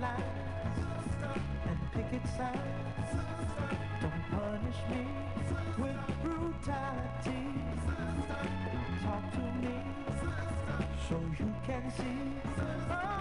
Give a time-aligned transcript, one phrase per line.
[0.00, 0.22] lines
[1.68, 3.10] and picket signs.
[4.00, 5.29] Don't punish me
[11.10, 13.19] so you can see.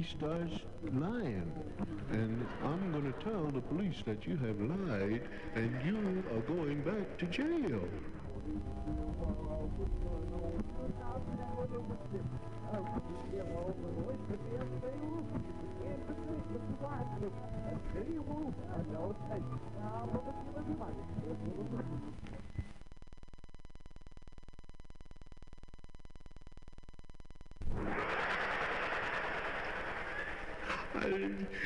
[0.00, 0.54] He starts
[0.94, 1.52] lying.
[2.10, 5.22] And I'm going to tell the police that you have lied
[5.54, 7.82] and you are going back to jail.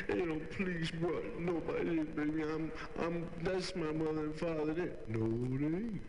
[0.09, 1.39] you know, please, what?
[1.39, 2.43] Nobody is, baby.
[2.43, 2.71] I'm,
[3.01, 4.73] I'm, that's my mother and father.
[4.73, 4.91] There.
[5.07, 5.99] No, they.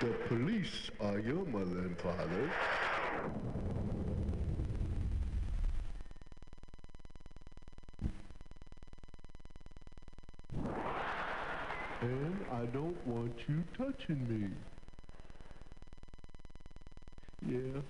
[0.00, 2.50] The police are your mother and father.
[12.00, 14.48] And I don't want you touching me.
[17.46, 17.80] Yeah,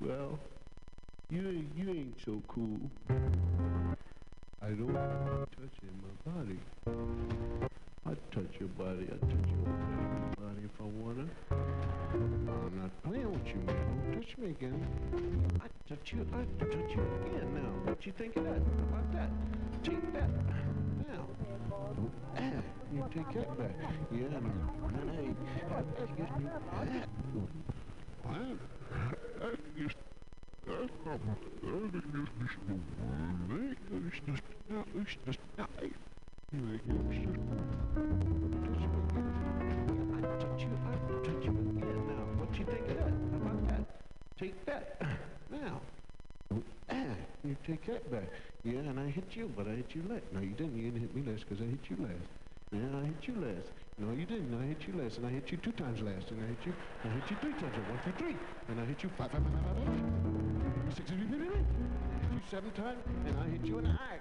[0.00, 0.38] well
[1.32, 2.78] you ain't, you ain't so cool.
[4.60, 6.58] I don't you touching my body.
[8.06, 9.64] I touch your body, I touch your
[10.38, 11.26] body if I wanna.
[11.50, 14.12] I'm not playing with you, man.
[14.12, 14.86] Don't touch me again.
[15.58, 17.90] I touch you, I touch you again now.
[17.90, 18.60] What you think of that?
[18.60, 19.30] How about that?
[19.82, 20.28] Take that.
[21.08, 21.26] Now.
[22.36, 22.62] Ah,
[22.92, 23.74] you take that back.
[24.12, 24.40] Yeah, no.
[24.40, 25.34] No, hey,
[25.96, 26.44] that gives me.
[28.22, 28.58] What?
[29.40, 30.01] That gives
[42.54, 42.96] Take that.
[42.98, 43.84] How about that?
[44.38, 45.02] Take that.
[45.50, 45.80] Now.
[46.90, 48.28] Ah, you take that back.
[48.62, 50.24] Yeah, and I hit you, but I hit you last.
[50.32, 50.76] No, you didn't.
[50.76, 52.28] You didn't hit me last because I hit you last.
[52.72, 53.81] Yeah, I hit you last.
[54.02, 54.52] No, you didn't.
[54.60, 56.74] I hit you last, and I hit you two times last, and I hit you,
[57.04, 57.76] I hit you three times.
[57.88, 58.36] One, two, three,
[58.68, 60.96] and I hit you five, five, five, five, five, five.
[60.96, 61.66] Six, eight, eight, eight.
[62.10, 64.18] I hit you seven times, and I hit you in the eye.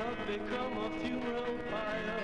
[0.00, 2.20] Love become a funeral pyre.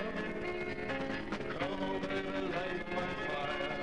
[1.59, 3.77] Come on, baby, light my fire.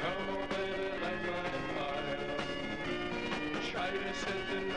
[0.00, 2.24] Come on, baby, light my fire.
[3.70, 4.67] Try to set the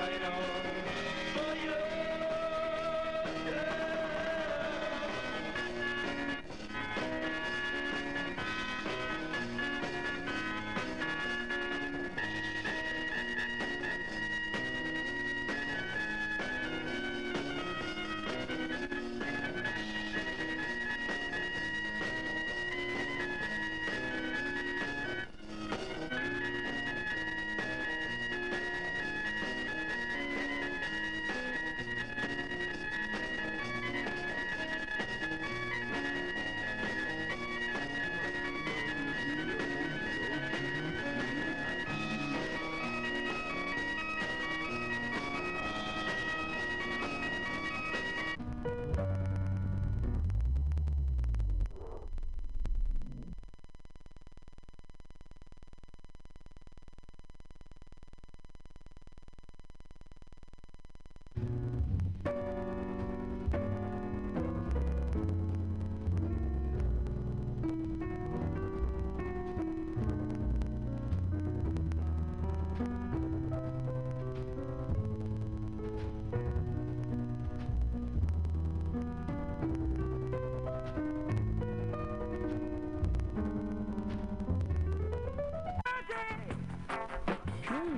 [87.81, 87.89] Hell.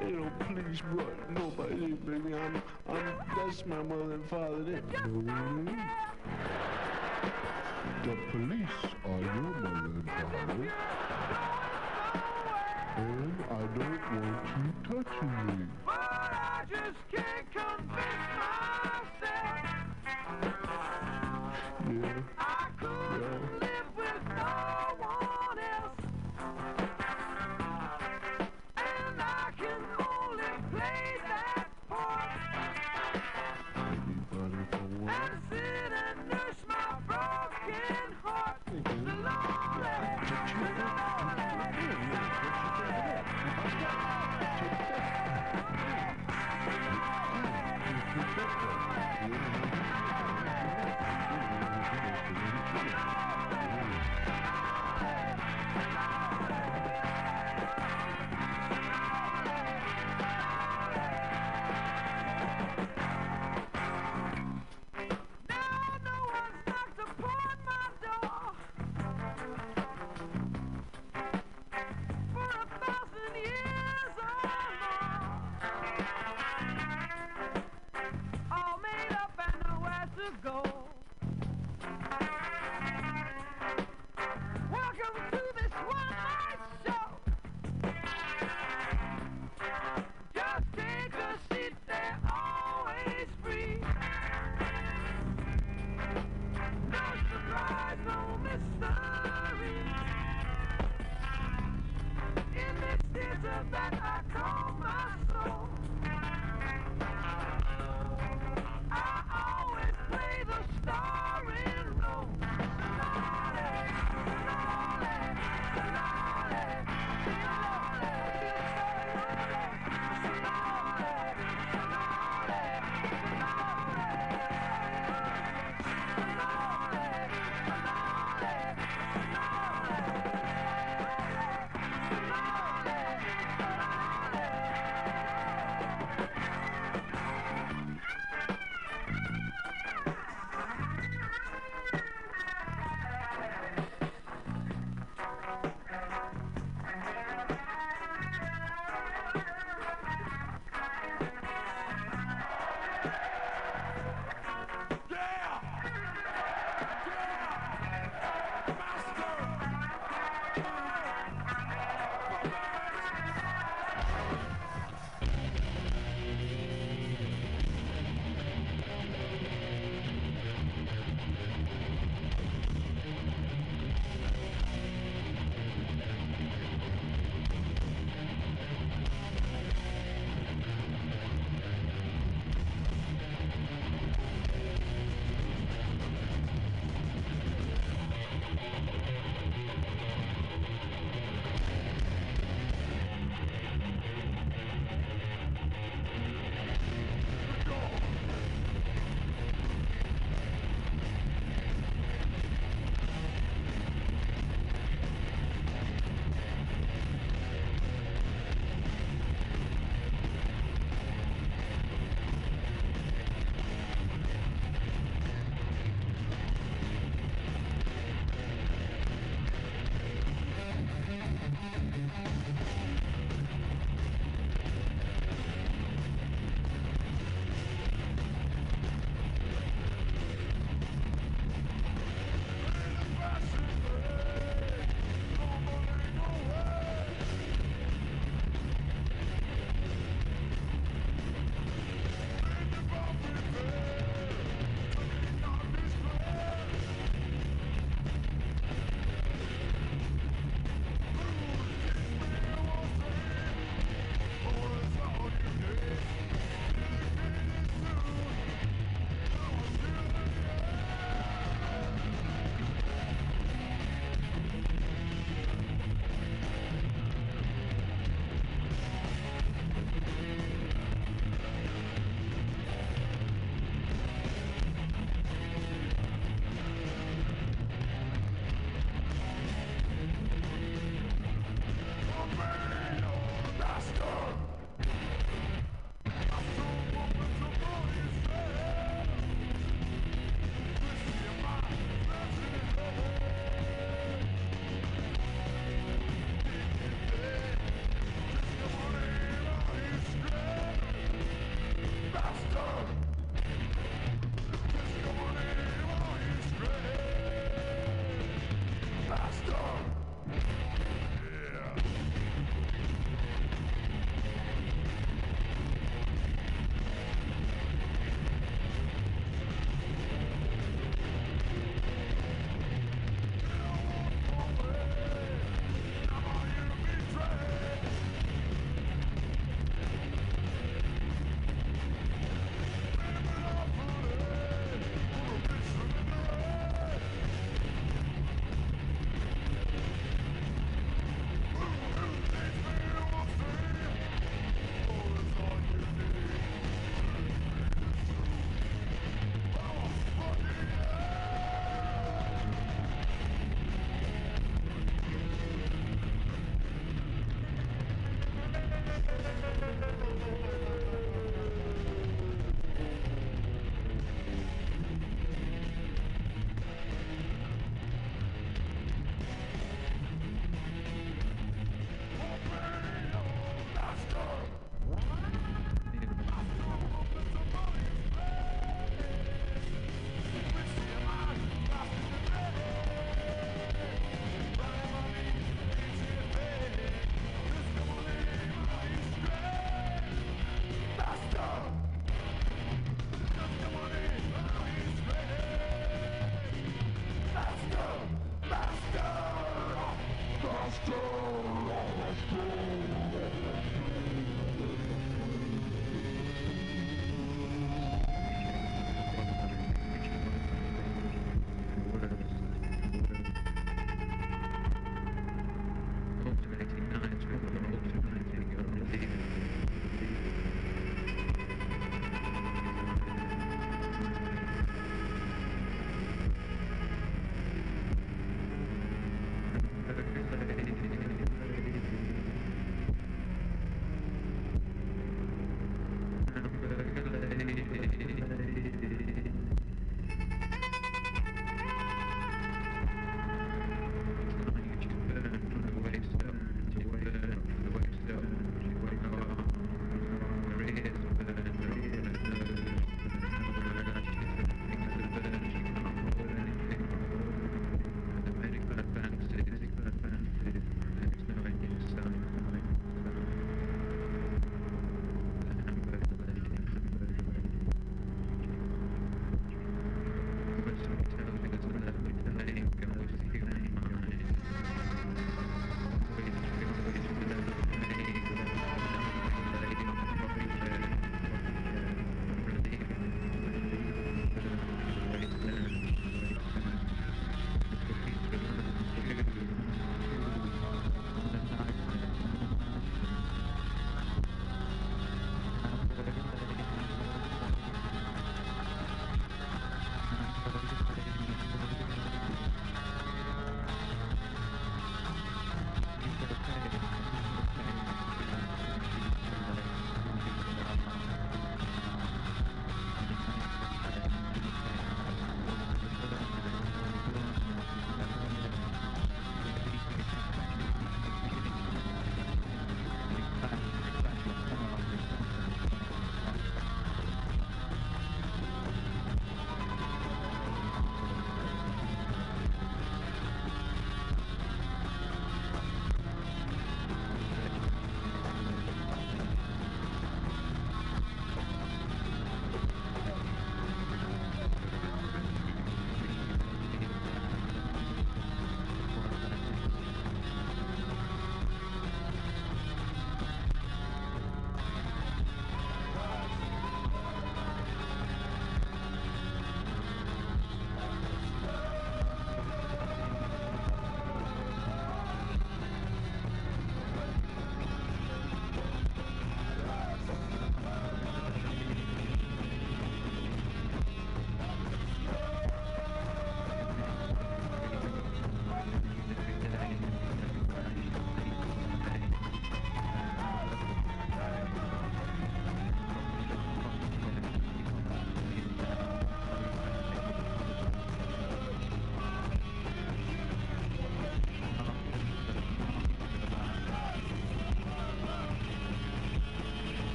[0.00, 0.99] Know, please, what?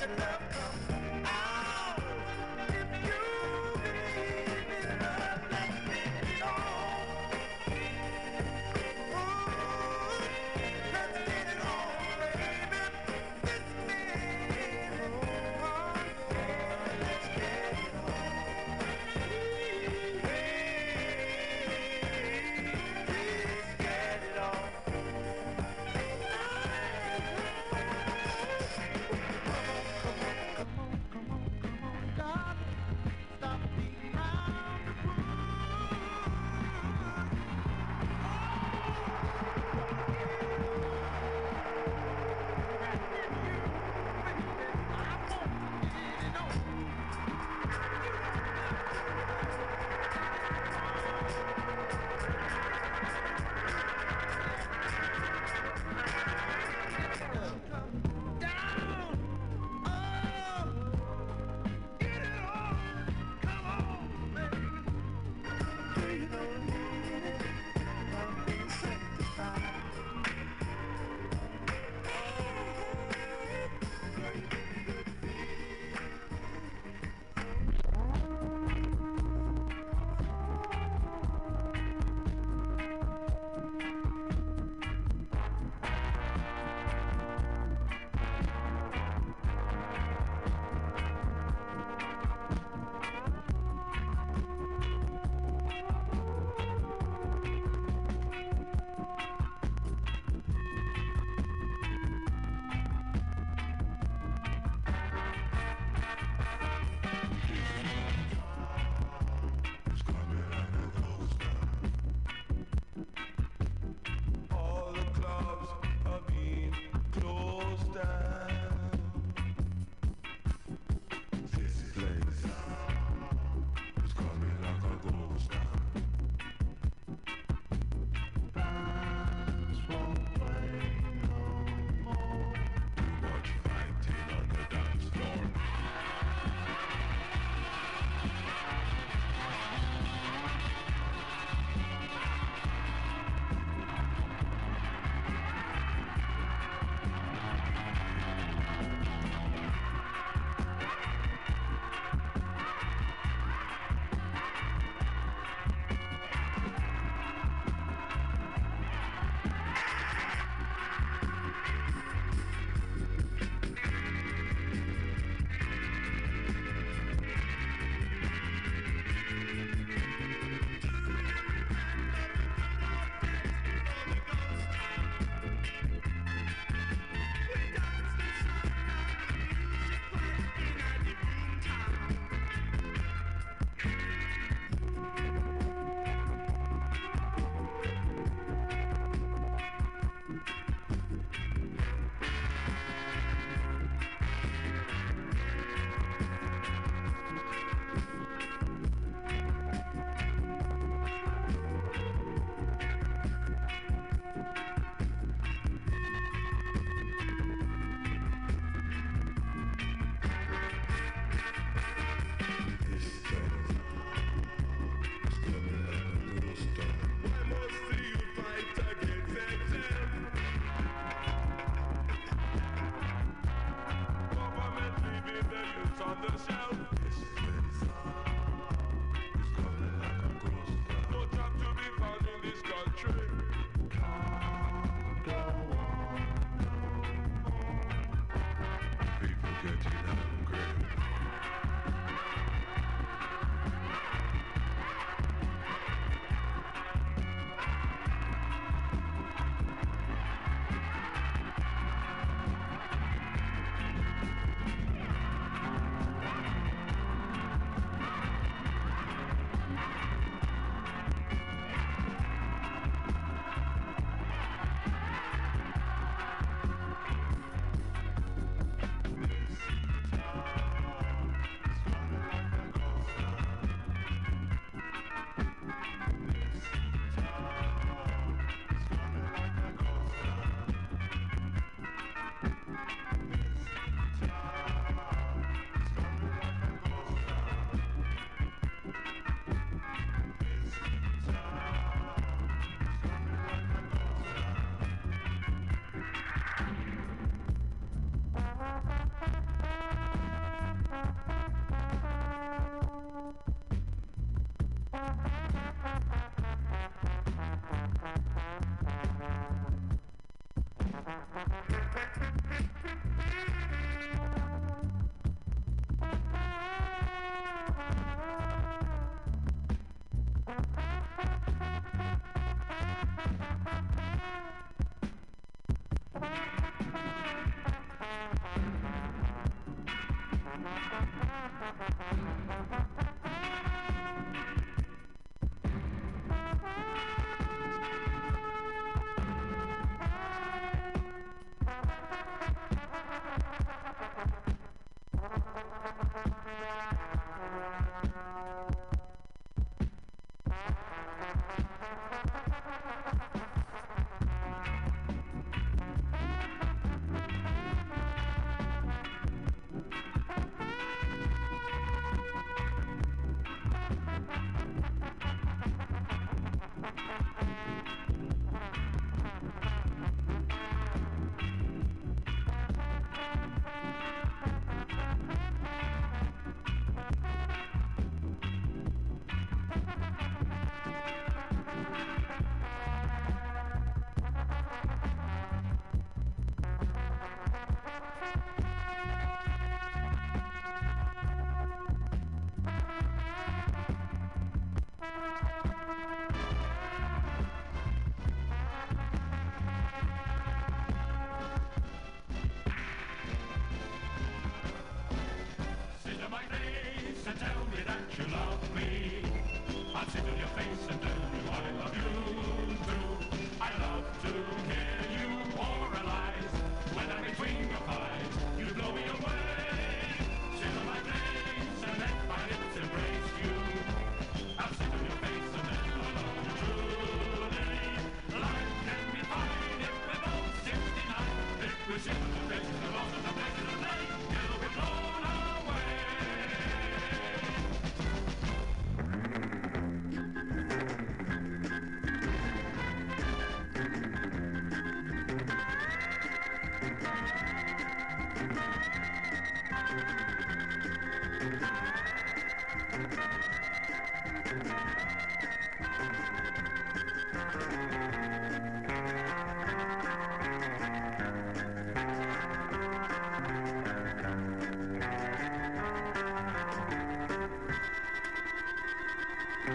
[0.00, 0.39] Your love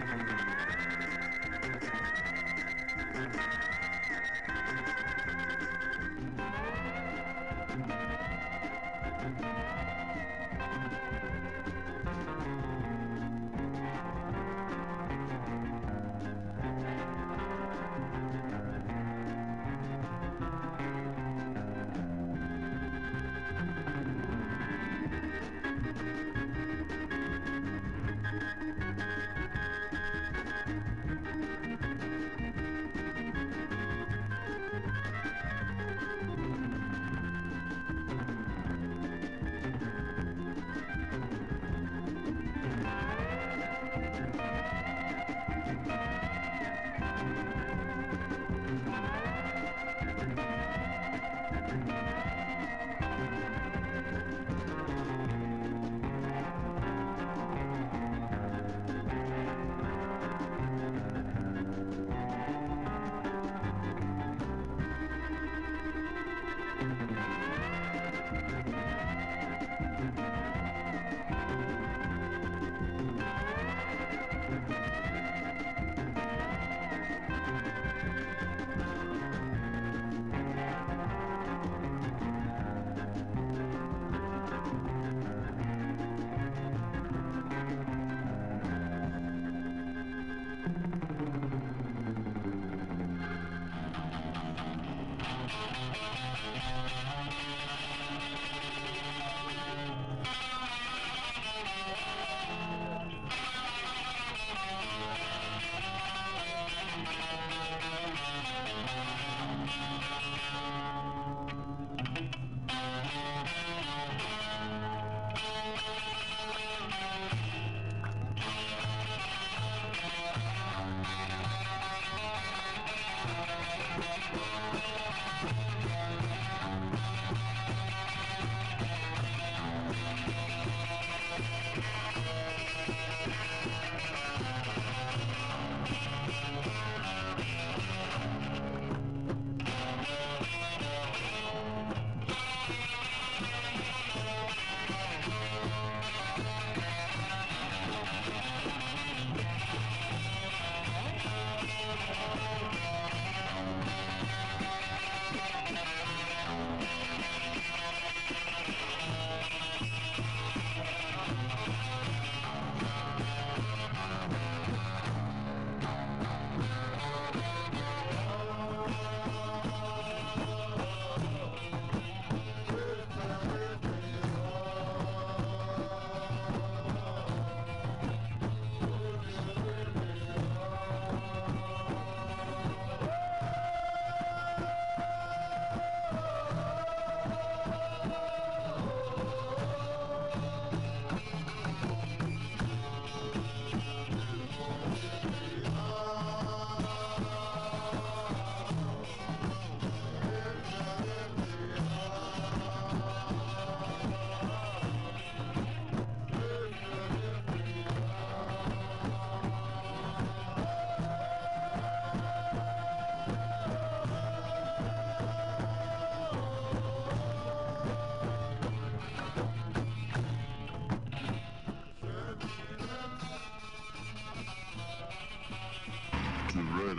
[0.01, 0.24] to write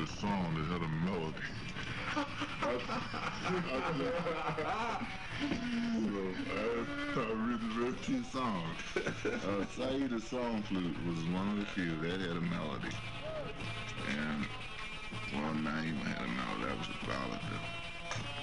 [0.06, 1.46] a song that had a melody.
[2.16, 2.24] I
[6.56, 6.70] I,
[7.16, 8.78] I really wrote two songs.
[9.26, 12.94] Uh, Song Flute was one of the few that had a melody.
[14.08, 14.46] And
[15.32, 16.64] one name had a melody.
[16.64, 17.40] That was the ballad.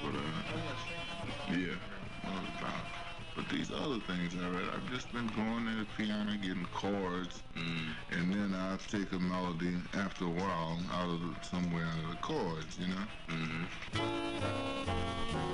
[0.03, 1.75] But, uh, yeah,
[2.23, 2.87] that was ballad.
[3.35, 7.41] But these other things, I read, I've just been going to the piano, getting chords,
[8.87, 13.05] take a melody after a while out of somewhere out of the chords, you know?
[13.91, 13.99] For
[14.41, 15.52] that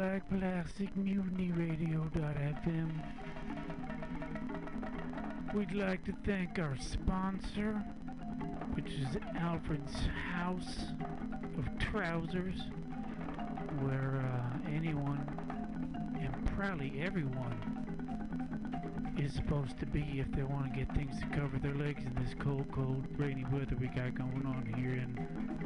[0.00, 2.90] Black Plastic Mutiny Radio.fm.
[5.52, 7.84] We'd like to thank our sponsor,
[8.72, 9.94] which is Alfred's
[10.32, 10.86] House
[11.58, 12.62] of Trousers,
[13.80, 15.20] where uh, anyone
[16.18, 17.60] and probably everyone
[19.18, 22.14] is supposed to be if they want to get things to cover their legs in
[22.24, 25.59] this cold, cold, rainy weather we got going on here in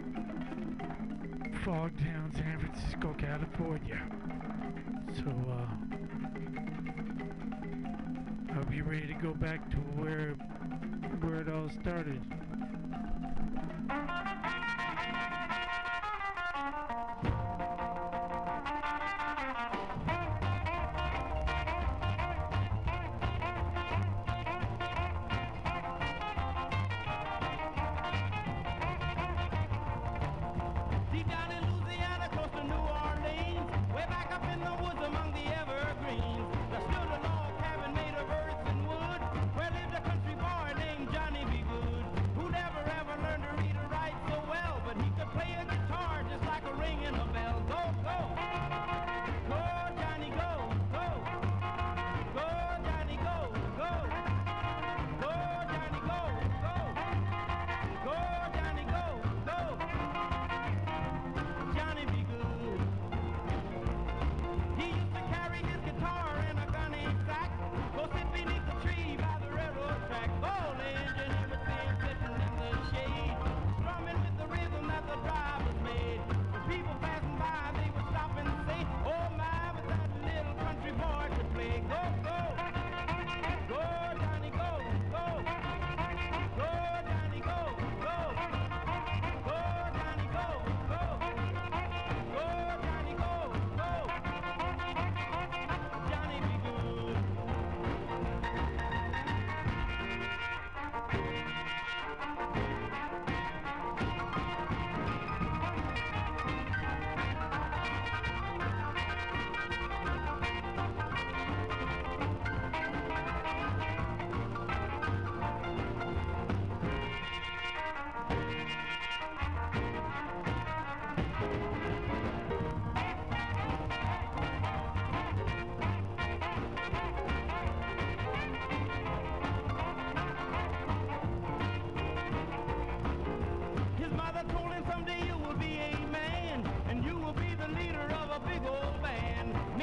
[1.65, 4.03] Fogtown, San Francisco, California.
[5.17, 5.67] So, uh,
[8.53, 10.35] hope you're ready to go back to where
[11.23, 12.21] where it all started.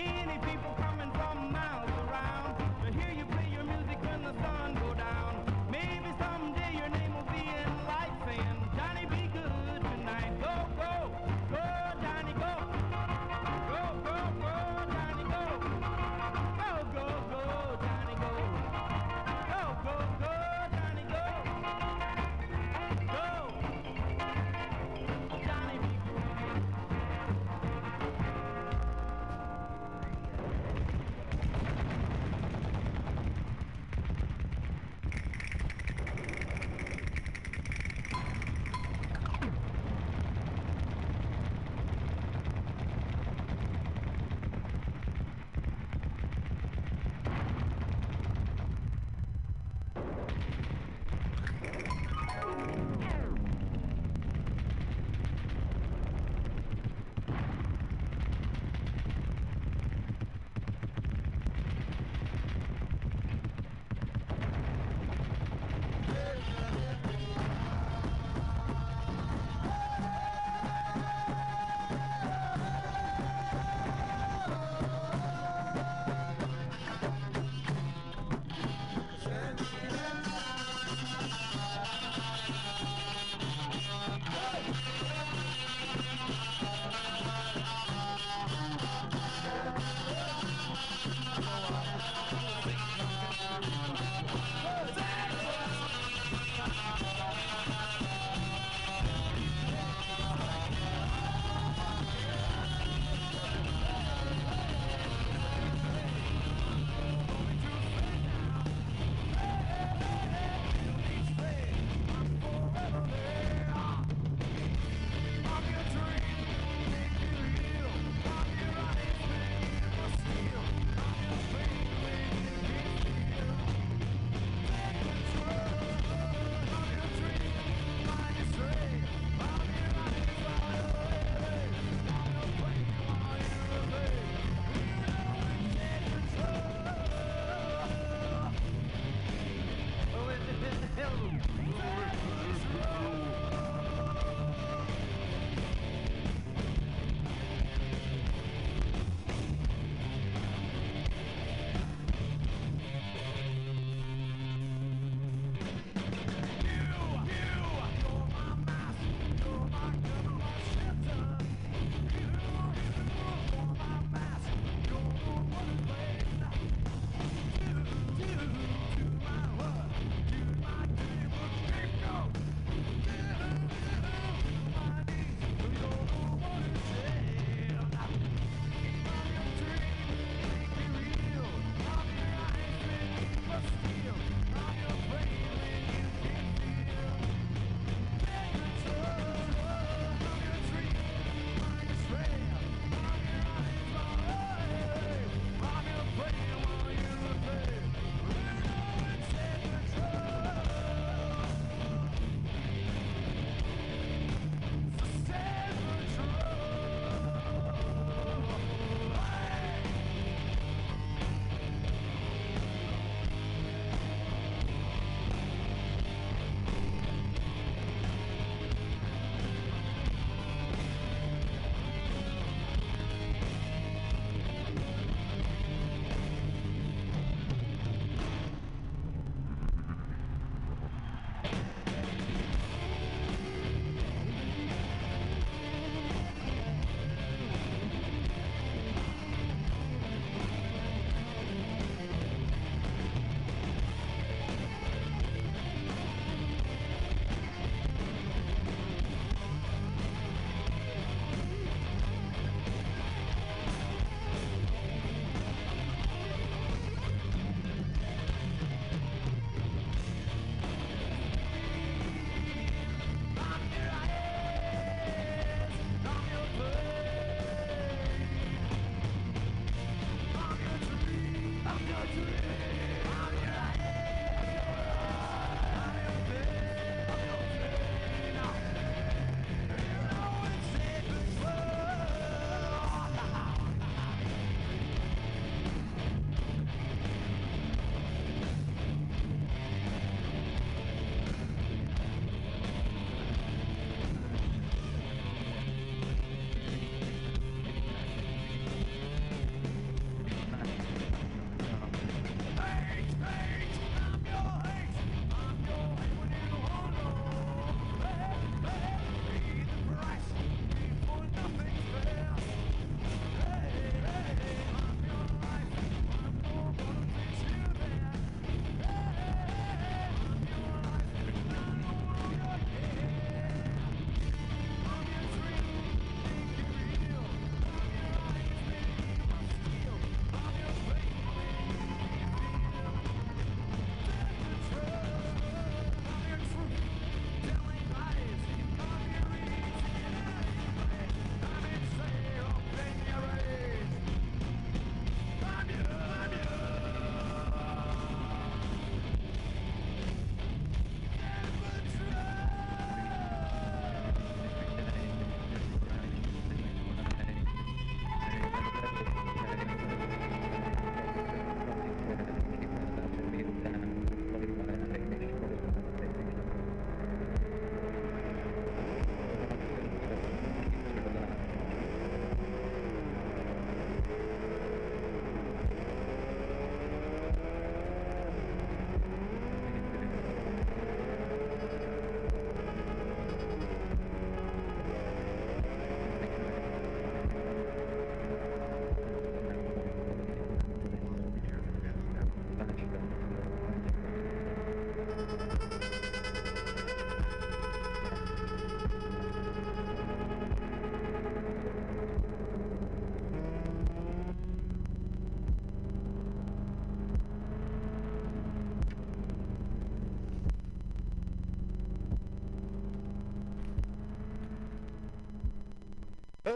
[0.03, 0.80] Many people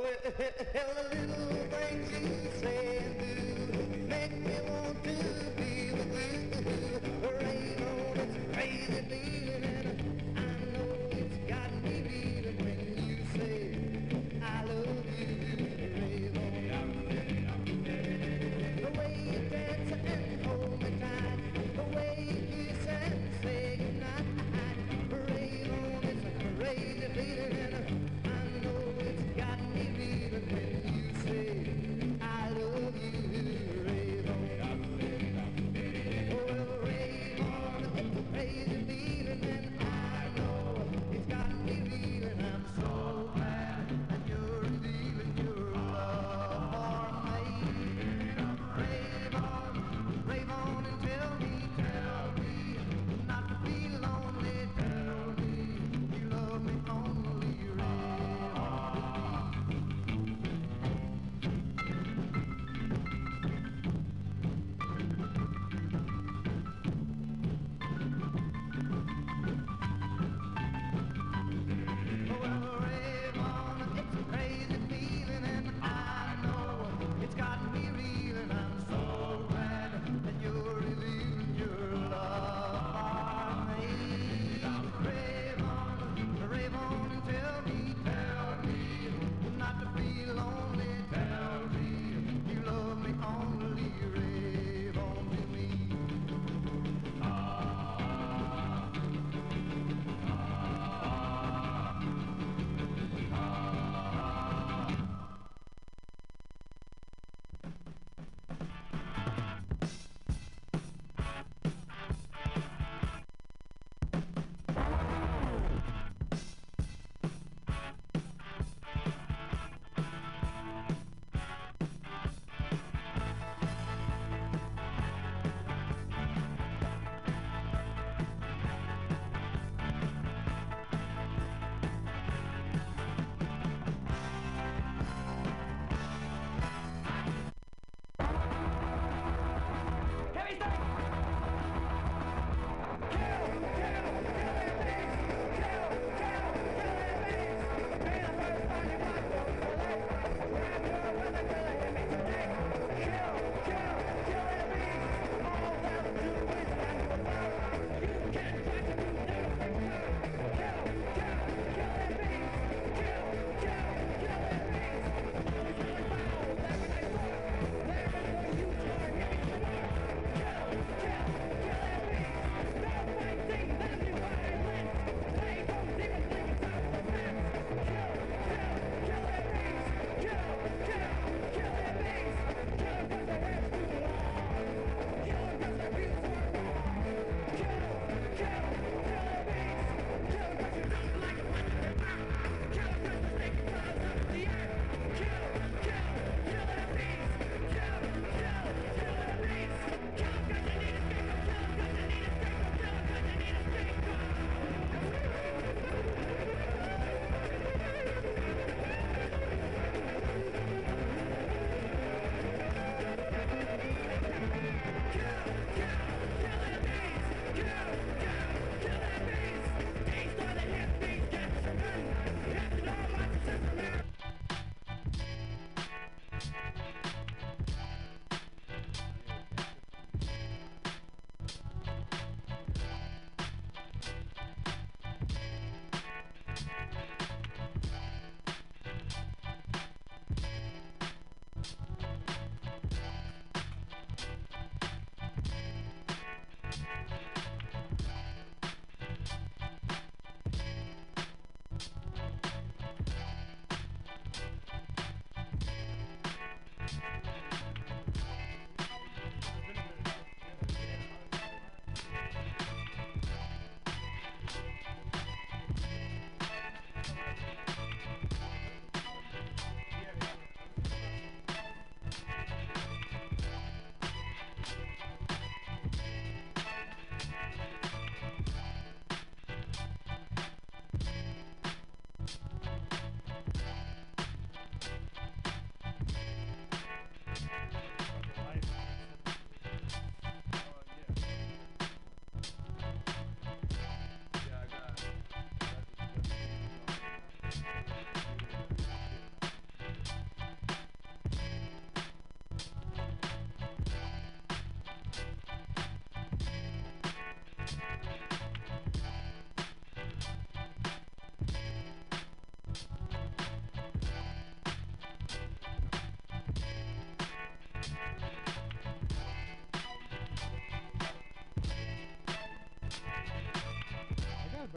[0.06, 0.12] The
[1.16, 2.45] little things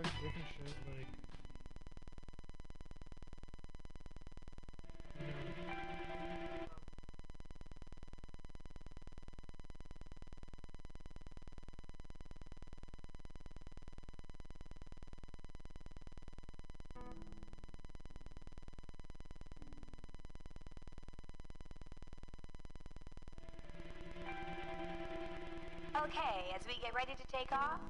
[0.03, 1.07] bunch of different shit, like...
[26.05, 27.81] Okay, as we get ready to take off,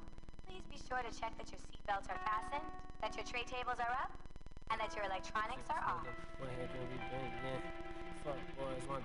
[0.59, 2.67] please be sure to check that your seatbelts are fastened,
[3.01, 4.11] that your tray tables are up,
[4.71, 6.07] and that your electronics are off.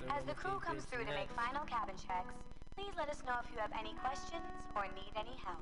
[0.10, 2.34] As the crew comes through to make final cabin checks,
[2.76, 5.62] please let us know if you have any questions or need any help.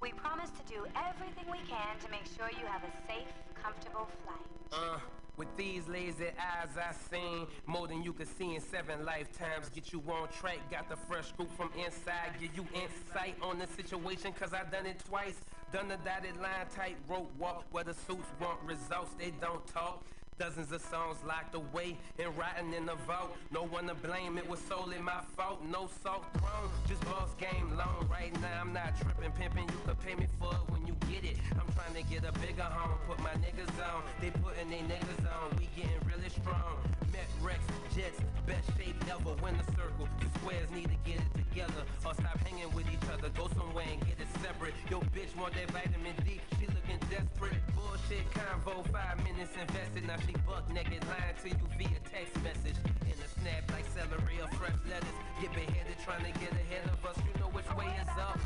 [0.00, 4.08] We promise to do everything we can to make sure you have a safe, comfortable
[4.24, 4.48] flight.
[4.72, 4.98] Uh,
[5.40, 9.70] with these lazy eyes I seen more than you could see in seven lifetimes.
[9.70, 12.36] Get you on track, got the fresh scoop from inside.
[12.38, 15.40] Give you insight on the situation, cause I done it twice.
[15.72, 20.04] Done the dotted line, tight rope walk, where the suits want results, they don't talk.
[20.38, 23.34] Dozens of songs locked away and rotting in the vault.
[23.50, 25.64] No one to blame, it was solely my fault.
[25.64, 28.06] No salt thrown, just boss game long.
[28.10, 29.68] Right now I'm not tripping, pimping.
[29.68, 30.52] You could pay me for
[31.10, 31.36] get it.
[31.58, 34.06] I'm trying to get a bigger home, put my niggas on.
[34.22, 36.78] They putting they niggas on, we getting really strong.
[37.10, 37.58] Met Rex,
[37.94, 39.34] Jets, best shape ever.
[39.42, 41.82] Win the circle, the squares need to get it together.
[42.06, 44.74] Or stop hanging with each other, go somewhere and get it separate.
[44.86, 47.58] Yo, bitch want that vitamin D, she looking desperate.
[47.74, 50.06] Bullshit convo, five minutes invested.
[50.06, 52.78] Now she buck naked, lying to you via text message.
[53.10, 55.18] In a snap like celery or fresh lettuce.
[55.42, 57.18] Get beheaded trying to get ahead of us.
[57.18, 58.38] You know which way is up.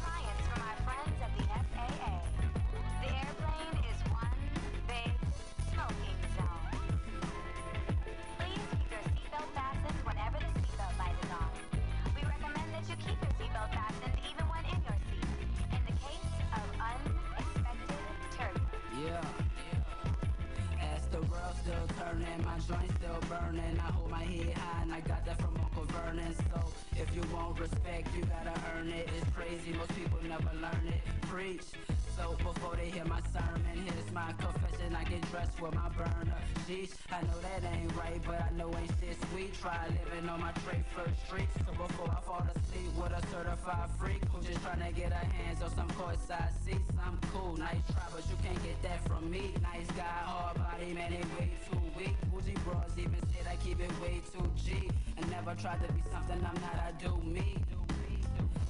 [54.33, 54.91] 2G.
[55.19, 57.57] I never try to be something I'm not, I do me.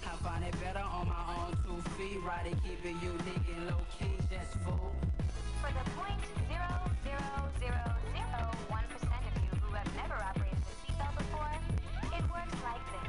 [0.04, 2.18] I find it better on my own two feet.
[2.24, 4.92] Right and keep it unique and low key, just fool.
[5.62, 6.04] For the .00001%
[9.30, 11.54] of you who have never operated a seatbelt before,
[12.18, 13.08] it works like this.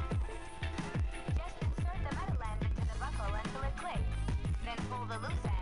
[1.36, 4.12] Just insert the metal end into the buckle until it clicks,
[4.64, 5.55] then pull the loose end.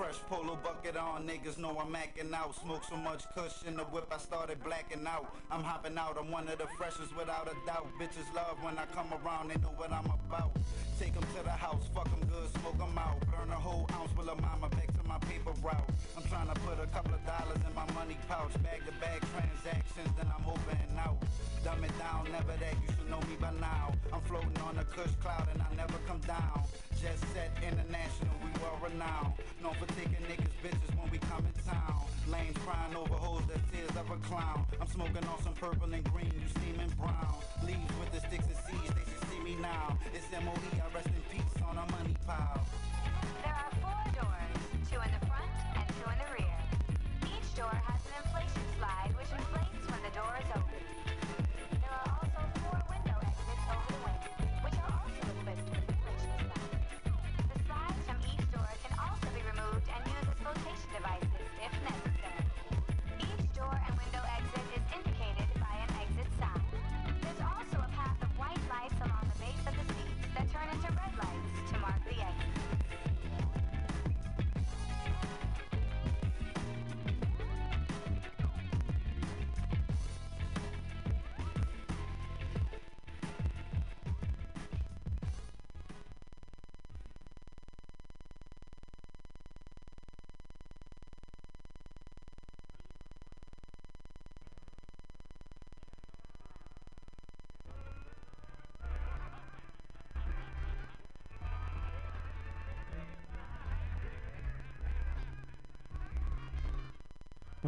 [0.00, 2.56] Fresh polo bucket on, niggas know I'm acting out.
[2.56, 5.28] Smoke so much kush in the whip, I started blacking out.
[5.50, 7.86] I'm hopping out, I'm one of the freshest without a doubt.
[8.00, 10.56] Bitches love when I come around, they know what I'm about.
[10.98, 13.20] Take 'em to the house, fuck 'em good, smoke 'em out.
[13.28, 15.90] Burn a whole ounce with a mama back to my paper route.
[16.16, 18.54] I'm trying to put a couple of dollars in my money pouch.
[18.62, 21.18] Bag to bag transactions, then I'm and out.
[21.62, 23.92] Dumb it down, never that, you should know me by now.
[24.12, 26.64] I'm floating on a kush cloud and I never come down.
[27.02, 29.34] Jet set international, we well renowned.
[29.62, 32.00] Known for taking niggas bitches when we come in town.
[32.32, 34.64] Lanes crying over hoes that tears of a clown.
[34.80, 37.36] I'm smoking on some purple and green, you steaming brown.
[37.66, 39.98] Leaves with the sticks and seeds, they should see me now.
[40.16, 42.64] It's MOE, I rest in peace on a money pile.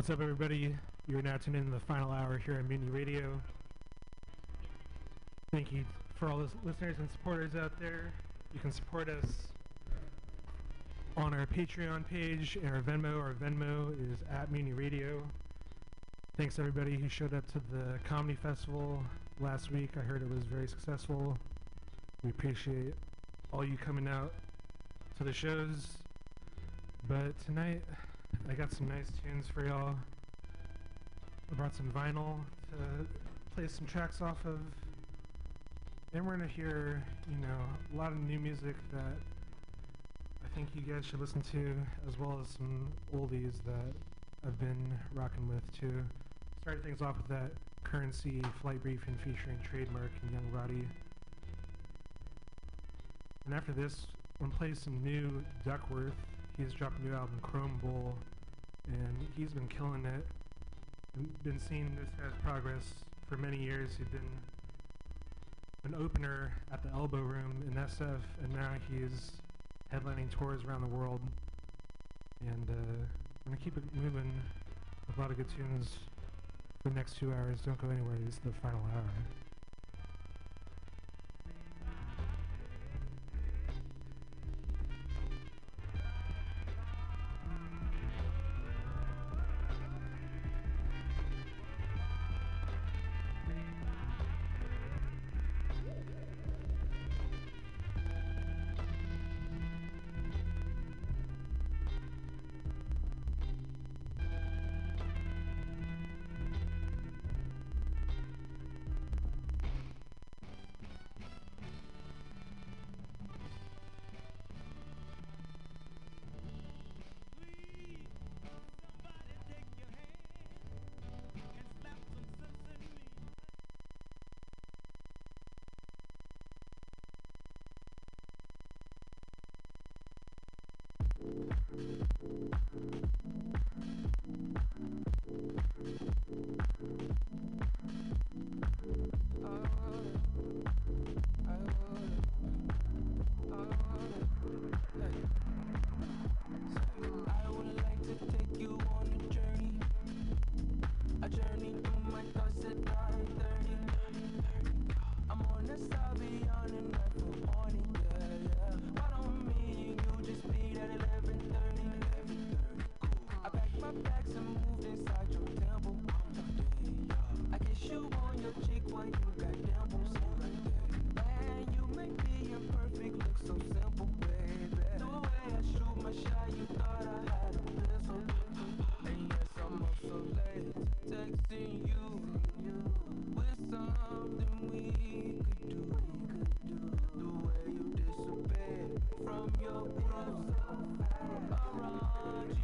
[0.02, 0.74] What's up, everybody?
[1.06, 3.40] You're now tuned in to the final hour here at Mutiny Radio.
[5.52, 5.84] Thank you
[6.16, 8.12] for all those listeners and supporters out there.
[8.52, 9.30] You can support us
[11.16, 13.16] on our Patreon page and our Venmo.
[13.16, 15.22] Our Venmo is at Mutiny Radio.
[16.36, 18.98] Thanks everybody who showed up to the comedy festival
[19.38, 19.90] last week.
[19.96, 21.38] I heard it was very successful.
[22.24, 22.94] We appreciate
[23.52, 24.32] all you coming out
[25.18, 25.86] to the shows.
[27.08, 27.82] But tonight,
[28.48, 29.94] I got some nice tunes for y'all.
[31.50, 32.38] I brought some vinyl
[32.70, 33.06] to
[33.54, 34.58] play some tracks off of.
[36.14, 37.58] And we're gonna hear, you know,
[37.94, 39.16] a lot of new music that
[40.44, 41.74] I think you guys should listen to,
[42.08, 43.94] as well as some oldies that
[44.46, 46.04] I've been rocking with too.
[46.60, 47.50] Started things off with that
[47.84, 50.86] Curren$y flight briefing featuring Trademark and Young Roddy.
[53.46, 54.06] And after this,
[54.40, 56.12] I'm gonna play some new Duckwrth.
[56.58, 58.14] He's dropped a new album, Chrome Bull,
[58.86, 60.24] and he's been killing it.
[61.44, 62.84] Been seeing this guy's progress
[63.28, 63.92] for many years.
[63.96, 64.20] He'd been
[65.84, 69.32] an opener at the Elbow Room in SF, and now he's
[69.92, 71.20] headlining tours around the world.
[72.40, 74.32] And uh, I'm gonna keep it moving
[75.06, 75.98] with a lot of good tunes
[76.82, 77.60] for the next two hours.
[77.64, 78.16] Don't go anywhere.
[78.24, 79.41] This is the final hour.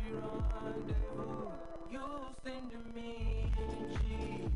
[0.08, 1.48] Your rendezvous.
[1.90, 2.04] You
[2.44, 4.48] sending me energy,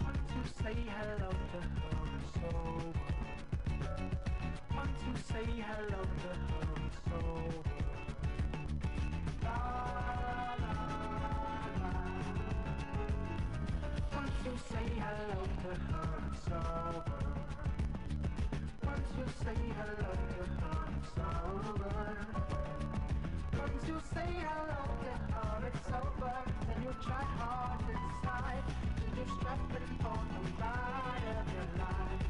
[0.00, 2.96] Want to say hello to her so hard.
[4.74, 7.18] Want to say hello to her so
[7.64, 7.84] hard.
[9.44, 9.58] La
[10.62, 10.72] la
[11.82, 11.94] la.
[14.14, 16.10] Want to say hello to her
[16.44, 17.06] so hard.
[18.84, 19.04] Want
[19.44, 20.82] say hello to her
[21.14, 22.18] so hard.
[23.58, 25.10] Want to say hello to
[26.20, 26.46] it's.
[26.66, 28.64] Then you try hard inside.
[28.96, 32.24] Till you're strapping for the ride of your life.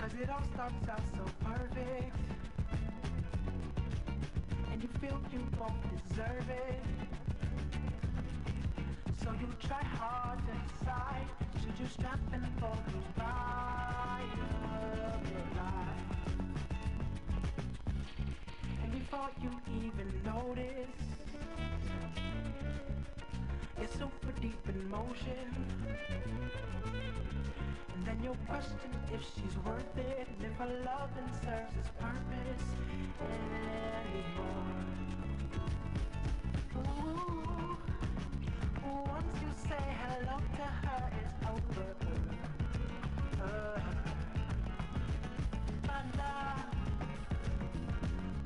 [0.00, 2.16] Cause it all starts out so perfect.
[4.72, 6.82] And you feel you won't deserve it.
[9.22, 11.80] So you try hard inside to decide.
[11.80, 14.40] You strap in for the ride
[15.14, 16.04] of your life?
[18.82, 19.50] And before you
[19.84, 20.99] even notice, you're
[23.98, 25.46] super deep in motion.
[27.94, 32.66] And then you'll question if she's worth it, and if her loving serves its purpose
[33.20, 34.74] anymore.
[36.76, 37.76] Ooh,
[39.06, 41.88] once you say hello to her, it's over.
[43.42, 43.80] Uh,
[45.98, 46.62] and, uh,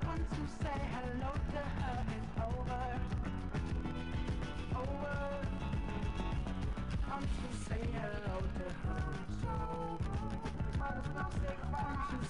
[0.07, 2.25] once you say hello to her, it's.
[2.43, 3.14] Over.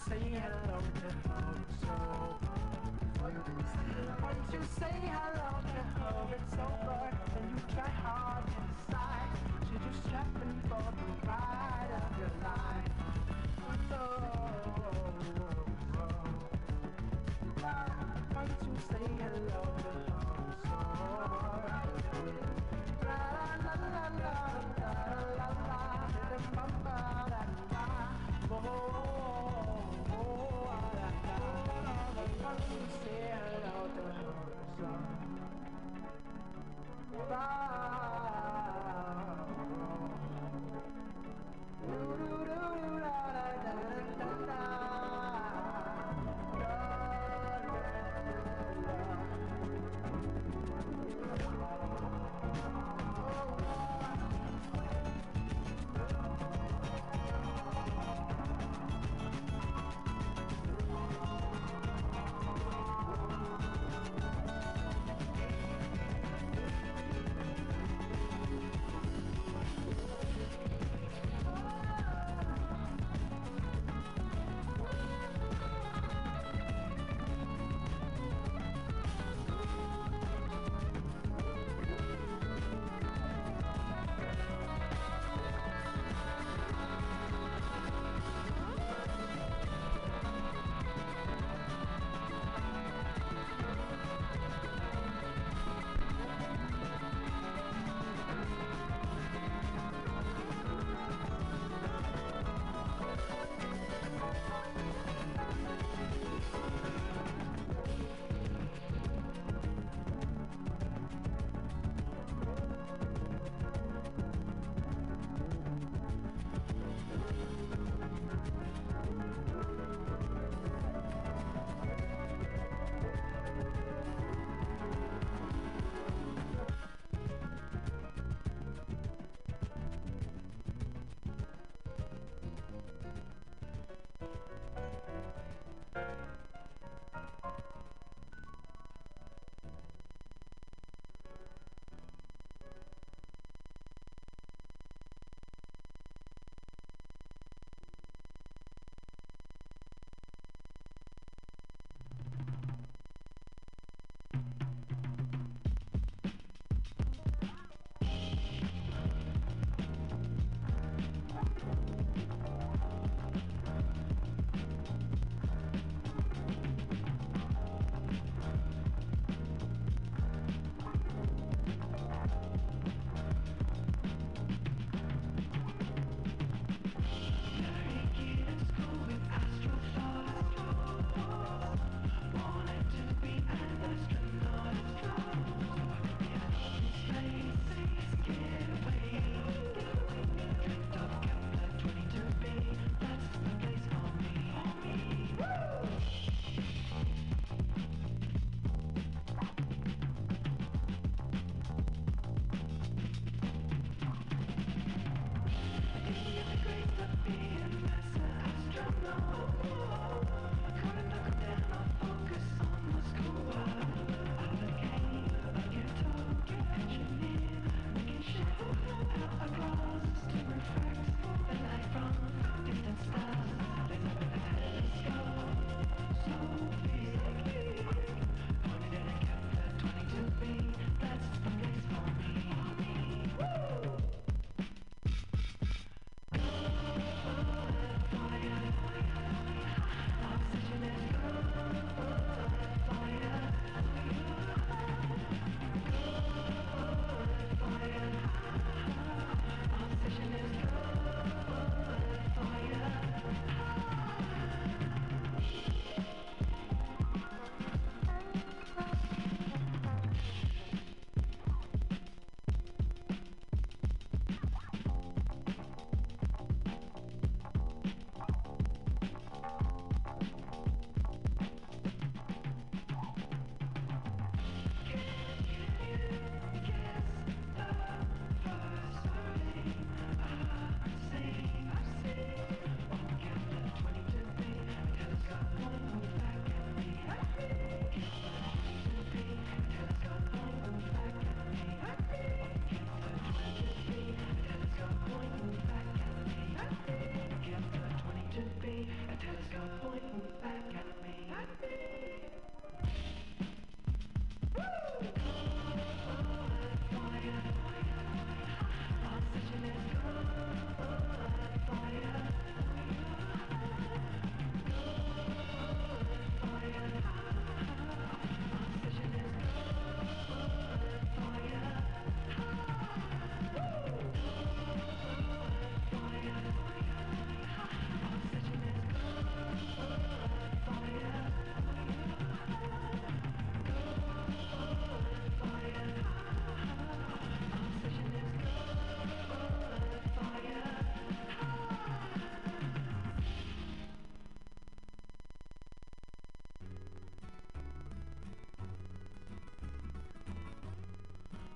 [0.08, 2.38] Say hello to it's.
[4.22, 7.10] Once you say hello to her, it's over.
[7.34, 8.23] Then you try hard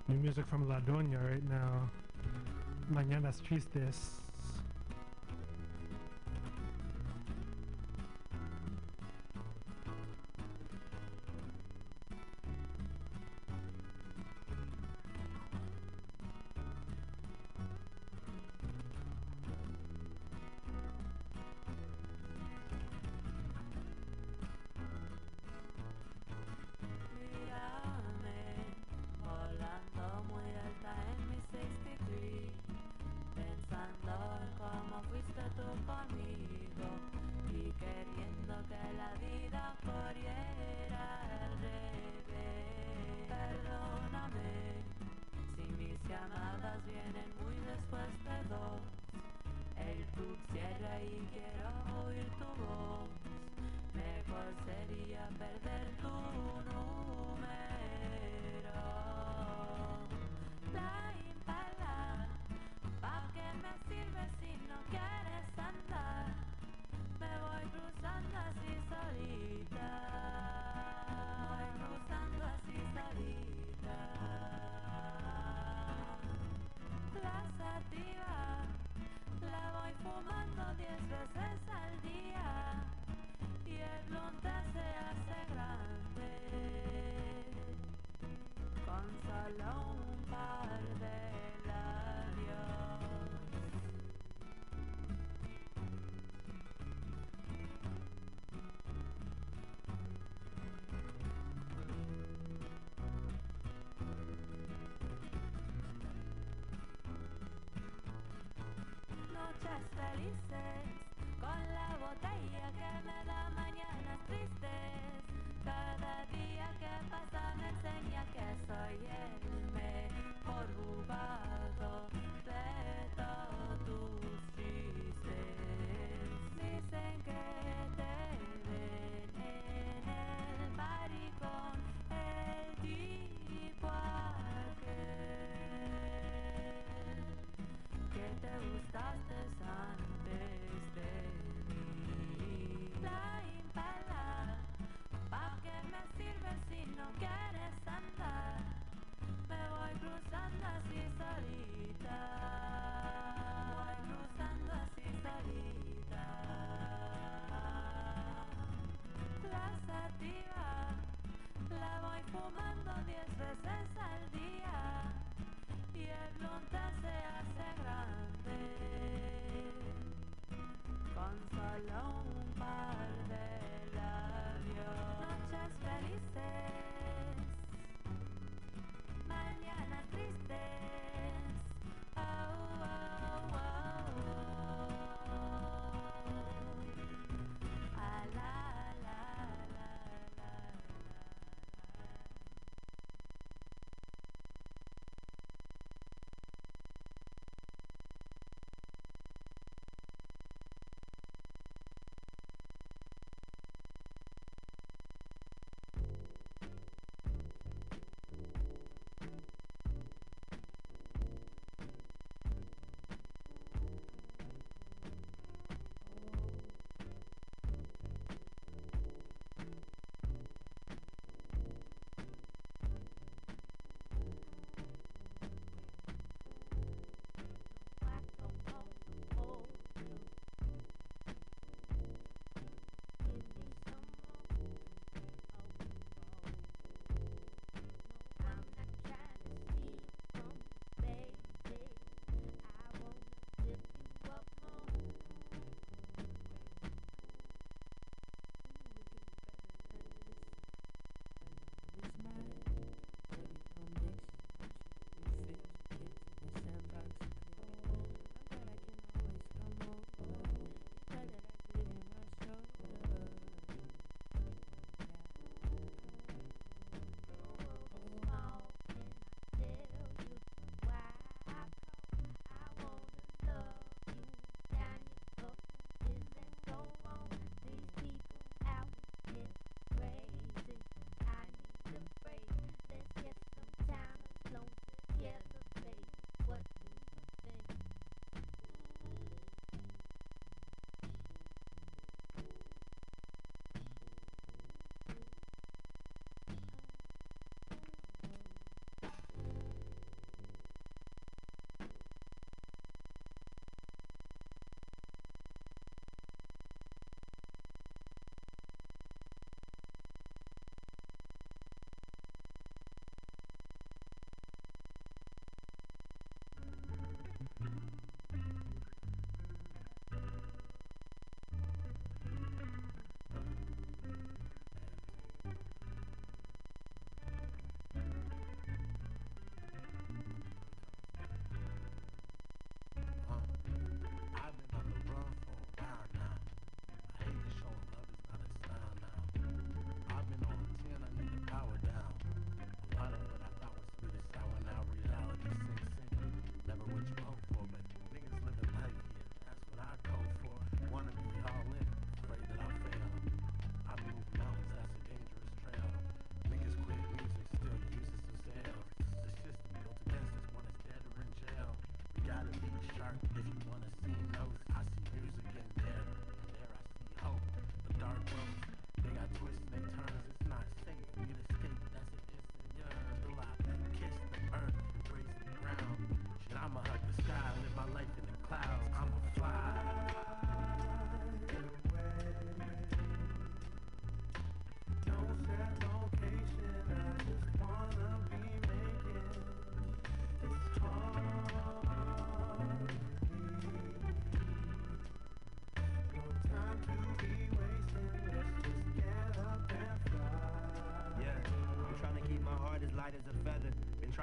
[0.09, 1.90] New music from La Doña right now.
[2.90, 4.22] Mañanas Tristes.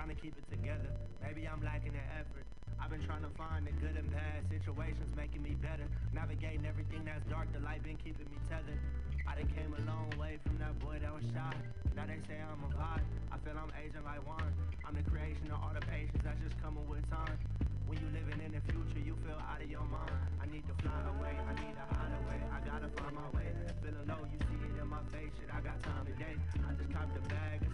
[0.06, 0.86] Trying to keep it together.
[1.18, 2.46] Maybe I'm lacking in effort.
[2.78, 5.90] I've been trying to find the good and bad situations making me better.
[6.14, 8.78] Navigating everything that's dark, the light been keeping me tethered.
[9.26, 11.58] I done came a long way from that boy that was shy.
[11.98, 13.02] Now they say I'm a vibe.
[13.34, 14.54] I feel I'm aging like wine.
[14.86, 17.42] I'm the creation of all the patience that's just coming with time.
[17.90, 20.22] When you living in the future, you feel out of your mind.
[20.38, 22.38] I need to fly away, I need to hide away.
[22.54, 23.50] I gotta find my way.
[23.82, 25.34] Feeling low, you see it in my face.
[25.42, 26.38] Shit, I got time today.
[26.62, 27.65] I just copped a bag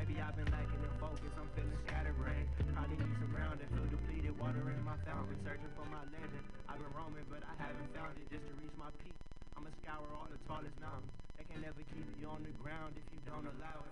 [0.00, 1.28] Maybe I've been lacking in focus.
[1.36, 2.48] I'm feeling scattered brain.
[2.72, 3.68] Probably need some grounding.
[3.68, 4.32] Feel depleted.
[4.40, 5.36] Water in my fountain.
[5.44, 6.40] Searching for my legend.
[6.72, 8.24] I've been roaming, but I haven't found it.
[8.32, 9.12] Just to reach my peak.
[9.60, 11.12] I'ma scour all the tallest mountains.
[11.36, 13.89] They can never keep you on the ground if you don't allow it.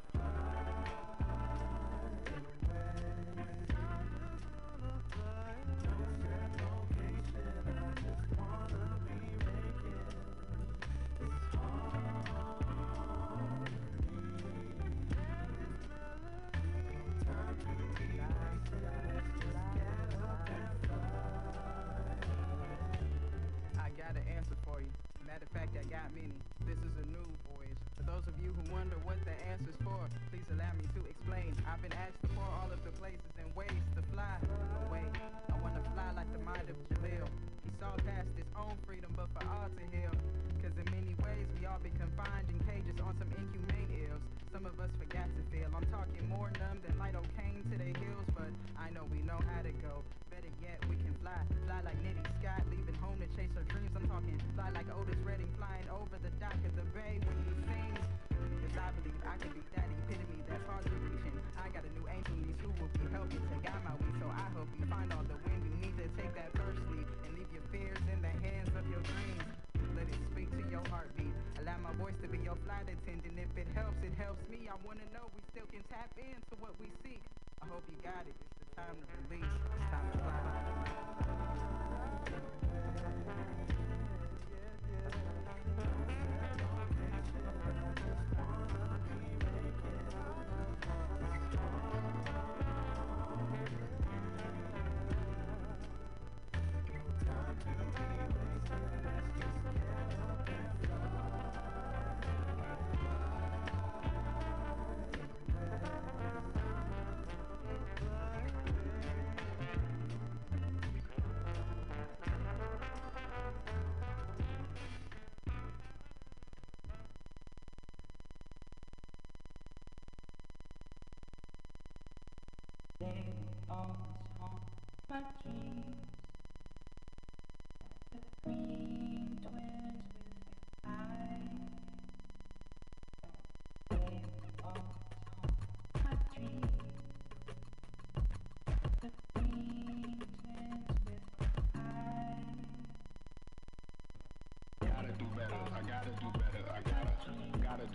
[28.89, 30.01] Wonder what the answer's for,
[30.32, 31.52] please allow me to explain.
[31.69, 34.40] I've been asked for all of the places and ways to fly
[34.89, 35.05] away.
[35.52, 37.28] I wanna fly like the mind of Jalil.
[37.69, 40.09] He saw past his own freedom, but for all to heal.
[40.65, 44.24] Cause in many ways, we all been confined in cages on some inhumane ills.
[44.56, 45.69] Some of us forgot to feel.
[45.69, 48.48] I'm talking more numb than light cane to the hills, but
[48.81, 50.01] I know we know how to go.
[50.32, 51.36] Better yet, we can fly.
[51.69, 53.93] Fly like Nitty Scott, leaving home to chase her dreams.
[53.93, 55.47] I'm talking fly like Otis Redding,
[64.59, 67.47] hope you find all the wind you need to take that first leap and leave
[67.55, 69.55] your fears in the hands of your dreams.
[69.94, 71.30] Let it speak to your heartbeat.
[71.62, 73.39] Allow my voice to be your flight attendant.
[73.39, 74.66] If it helps, it helps me.
[74.66, 77.22] I wanna know we still can tap into what we seek.
[77.62, 78.35] I hope you got it.
[78.35, 79.47] It's the time to release.
[79.47, 80.88] It's time to fly.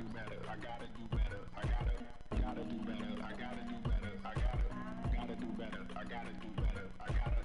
[0.03, 0.39] Do better.
[0.49, 1.39] I gotta do better.
[1.55, 1.95] I gotta,
[2.41, 3.15] gotta do better.
[3.23, 4.11] I gotta do better.
[4.25, 4.67] I gotta,
[5.15, 5.81] gotta do better.
[5.95, 6.85] I gotta do better.
[6.99, 7.41] I gotta,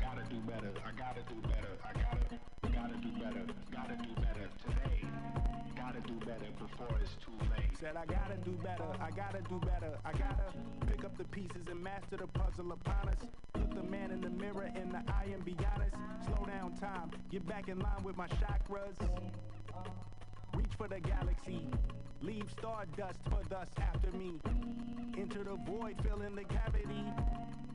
[0.00, 0.72] gotta do better.
[0.80, 1.72] I gotta do better.
[1.84, 2.24] I gotta,
[2.72, 3.44] gotta do better.
[3.70, 5.04] Gotta do better today.
[5.76, 7.76] Gotta do better before it's too late.
[7.78, 10.54] Said I gotta do better, I gotta do better, I gotta
[10.86, 13.18] pick up the pieces and master the puzzle upon us.
[13.58, 15.96] Look the man in the mirror in the eye and be honest.
[16.24, 18.28] Slow down time, get back in line with my
[18.64, 18.96] chakras.
[20.54, 21.66] Reach for the galaxy,
[22.22, 24.34] leave stardust for dust after me.
[25.18, 27.04] Enter the void, fill in the cavity.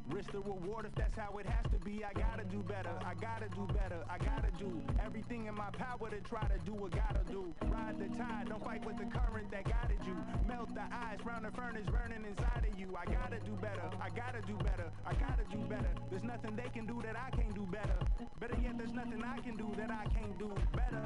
[0.10, 2.06] Risk the reward if that's how it has to.
[2.06, 6.10] I gotta do better, I gotta do better, I gotta do everything in my power
[6.10, 7.54] to try to do what gotta do.
[7.66, 10.16] Ride the tide, don't fight with the current that guided you.
[10.48, 12.96] Melt the ice round the furnace burning inside of you.
[12.96, 15.90] I gotta do better, I gotta do better, I gotta do better.
[16.10, 17.98] There's nothing they can do that I can't do better.
[18.40, 21.04] Better yet, there's nothing I can do that I can't do better.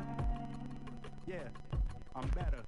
[1.27, 1.47] Yeah,
[2.15, 2.63] I'm better.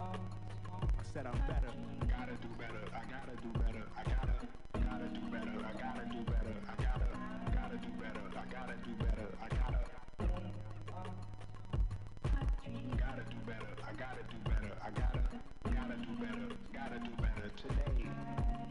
[0.00, 1.70] I said I'm better.
[2.00, 2.82] I gotta do better.
[2.94, 3.84] I gotta do better.
[3.98, 4.19] I gotta
[8.50, 9.28] gotta do better.
[9.42, 9.78] I gotta,
[12.96, 13.68] gotta do better.
[13.86, 14.72] I gotta do better.
[14.82, 15.20] I gotta,
[15.64, 16.48] gotta do better.
[16.72, 18.10] Gotta do better today.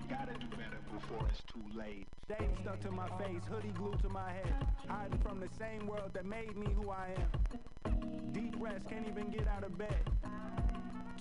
[0.10, 2.08] Gotta do better before it's too late.
[2.28, 4.54] Shade stuck to my face, hoodie glued to my head.
[4.88, 8.34] Hiding from the same world that made me who I am.
[8.34, 10.10] Deep rest, can't even get out of bed.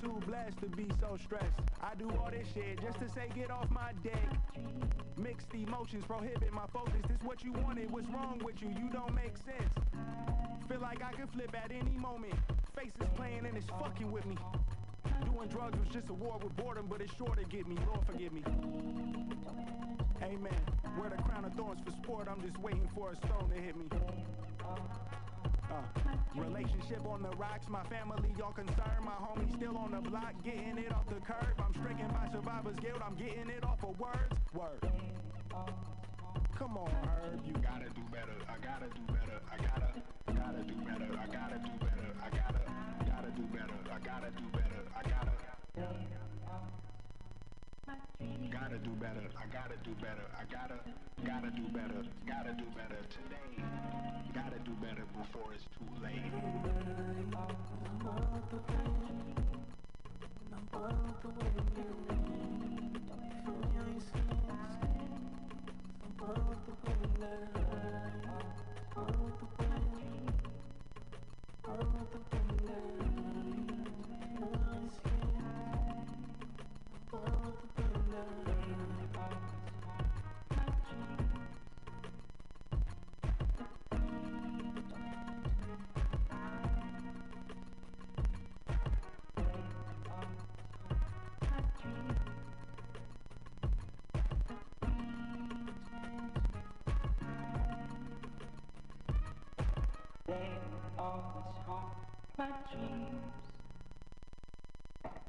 [0.02, 1.58] Too blessed to be so stressed.
[1.82, 4.28] I do all this shit just to say get off my deck.
[5.16, 7.02] Mixed emotions prohibit my focus.
[7.08, 8.68] This what you wanted, what's wrong with you?
[8.68, 9.74] You don't make sense.
[10.68, 12.34] Feel like I could flip at any moment.
[12.76, 14.36] Faces playing and it's fucking with me.
[15.24, 17.76] Doing drugs was just a war with boredom, but it's sure to get me.
[17.86, 18.44] Lord forgive me.
[20.22, 20.60] Amen.
[21.00, 22.28] Wear the crown of thorns for sport.
[22.30, 23.86] I'm just waiting for a stone to hit me.
[25.70, 25.82] Uh,
[26.34, 29.04] relationship on the rocks, my family y'all concerned.
[29.04, 31.52] My homie still on the block, getting it off the curb.
[31.58, 34.34] I'm stricken by survivor's guilt, I'm getting it off of words.
[34.54, 34.80] Word.
[36.58, 38.34] Come on, Herb, you gotta do better.
[38.48, 39.40] I gotta do better.
[39.52, 39.92] I gotta,
[40.26, 41.08] gotta do better.
[41.20, 42.10] I gotta do better.
[42.24, 42.60] I gotta,
[43.06, 43.78] gotta do better.
[43.92, 44.82] I gotta do better.
[44.96, 46.17] I gotta.
[48.20, 49.22] Gotta do better.
[49.38, 50.26] I gotta do better.
[50.34, 50.80] I gotta,
[51.24, 52.02] gotta do better.
[52.26, 53.62] Gotta do better today.
[54.34, 56.22] Gotta do better before it's too late.
[62.08, 62.57] They
[101.08, 101.94] always haunt
[102.36, 103.34] my dreams.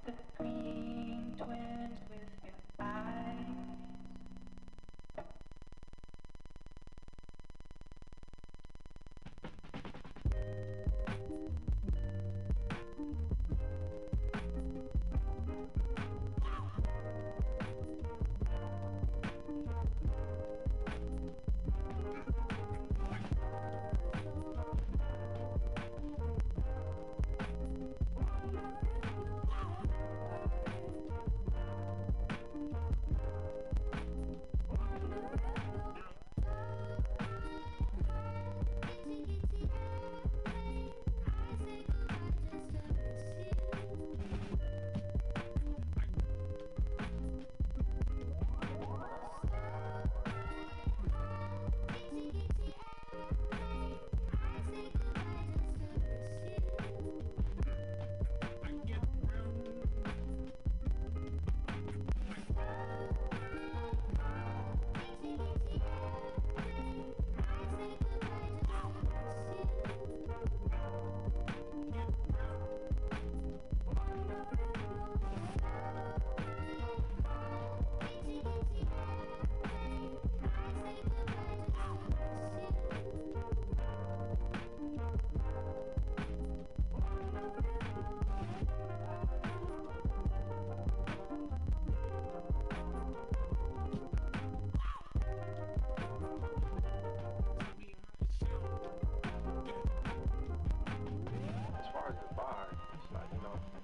[0.06, 2.09] The green twins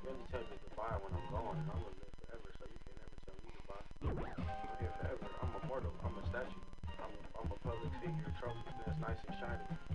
[0.09, 2.95] only tell me goodbye when I'm gone, and I'm gonna live forever, so you can
[3.01, 3.85] never tell me goodbye.
[4.37, 5.25] I'm here forever.
[5.41, 5.93] I'm immortal.
[6.05, 6.65] I'm a statue.
[7.01, 9.94] I'm, I'm a public figure, trophy that's nice and shiny.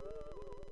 [0.00, 0.69] Woo!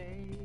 [0.00, 0.39] day.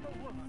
[0.00, 0.47] number one.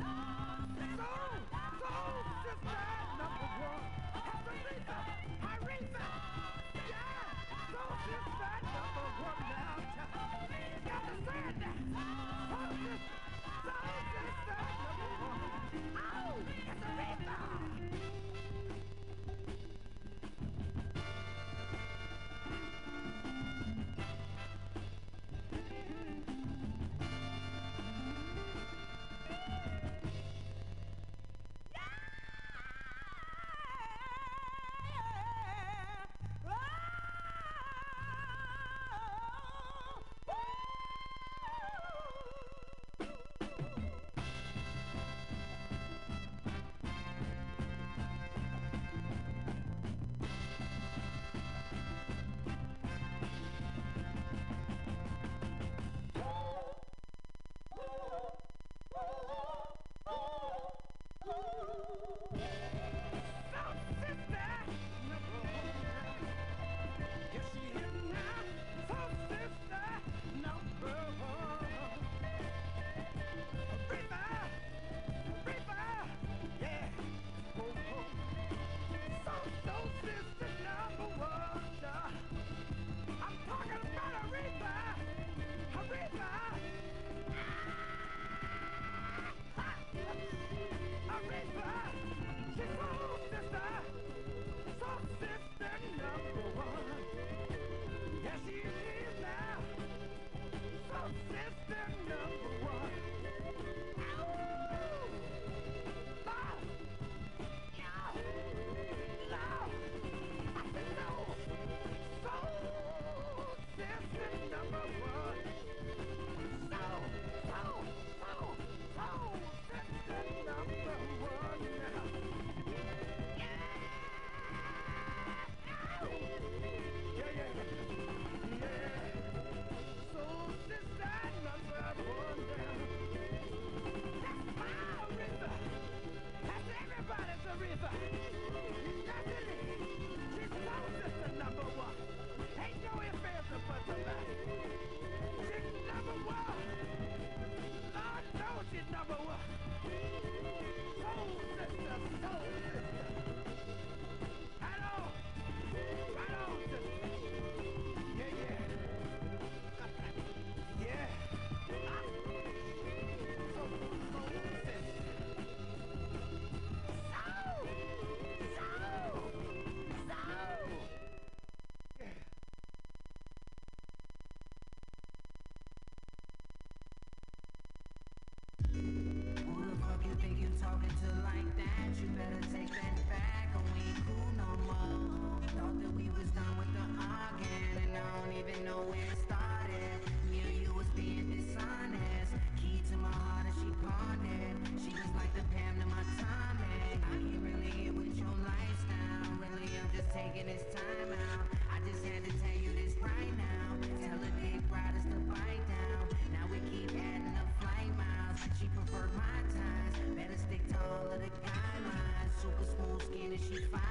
[200.34, 201.46] Taking this time out.
[201.72, 203.78] I just had to tell you this right now.
[204.06, 206.06] Tell the dick riders to bite down.
[206.32, 208.38] Now we keep adding up flight miles.
[208.60, 209.96] She preferred my ties.
[210.16, 212.34] Better stick to all of the guidelines.
[212.42, 213.89] Super smooth skin and she five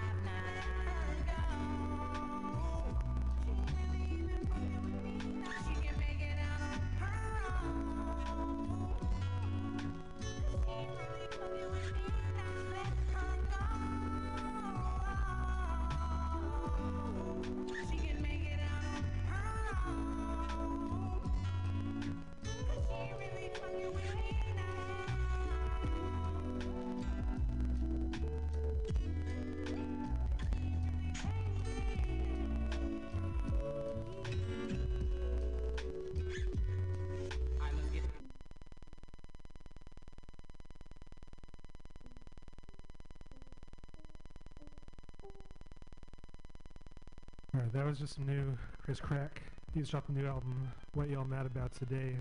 [47.58, 49.42] Alright, that was just some new Chris Crack.
[49.74, 52.14] He's dropped a new album, What Y'all Mad About Today.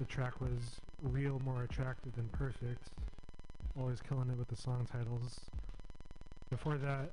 [0.00, 2.90] The track was Real More Attractive Than Perfect.
[3.78, 5.38] Always killing it with the song titles.
[6.50, 7.10] Before that,